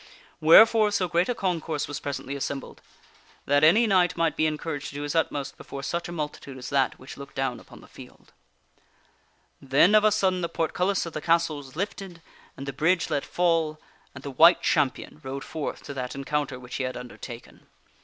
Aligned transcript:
Wherefore, 0.39 0.89
so 0.89 1.07
great 1.07 1.29
a 1.29 1.35
concourse 1.35 1.87
was 1.87 1.99
presently 1.99 2.35
assembled, 2.35 2.81
that 3.45 3.63
any 3.63 3.85
knight 3.85 4.17
might 4.17 4.35
be 4.35 4.47
en 4.47 4.57
couraged 4.57 4.87
to 4.89 4.95
do 4.95 5.03
his 5.03 5.13
utmost 5.13 5.57
before 5.57 5.83
such 5.83 6.09
a 6.09 6.11
multitude 6.11 6.57
as 6.57 6.71
that 6.71 6.97
which 6.97 7.17
looked 7.17 7.35
down 7.35 7.59
upon 7.59 7.81
the 7.81 7.87
field. 7.87 8.33
Then 9.61 9.93
of 9.93 10.03
a 10.03 10.11
sudden 10.11 10.41
the 10.41 10.49
portcullis 10.49 11.05
of 11.05 11.13
the 11.13 11.21
castle 11.21 11.57
was 11.57 11.75
lifted, 11.75 12.19
and 12.57 12.65
the 12.65 12.73
bridge 12.73 13.11
let 13.11 13.23
fall, 13.27 13.79
and 14.15 14.23
the 14.23 14.31
White 14.31 14.63
Champion 14.63 15.19
rode 15.23 15.43
forth 15.43 15.83
to 15.83 15.93
that 15.93 16.15
encounter 16.15 16.59
which 16.59 16.77
he 16.77 16.83
had 16.83 16.97
undertaken. 16.97 17.67